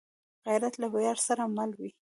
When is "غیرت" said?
0.45-0.73